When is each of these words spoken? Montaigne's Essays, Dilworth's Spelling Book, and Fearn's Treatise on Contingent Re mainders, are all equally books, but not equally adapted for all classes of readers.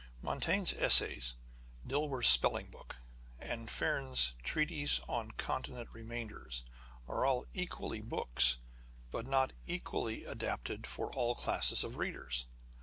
Montaigne's 0.23 0.73
Essays, 0.73 1.35
Dilworth's 1.85 2.27
Spelling 2.31 2.71
Book, 2.71 2.95
and 3.37 3.69
Fearn's 3.69 4.33
Treatise 4.41 4.99
on 5.07 5.29
Contingent 5.37 5.89
Re 5.93 6.01
mainders, 6.01 6.63
are 7.07 7.23
all 7.23 7.45
equally 7.53 8.01
books, 8.01 8.57
but 9.11 9.27
not 9.27 9.53
equally 9.67 10.25
adapted 10.25 10.87
for 10.87 11.13
all 11.13 11.35
classes 11.35 11.83
of 11.83 11.97
readers. 11.97 12.47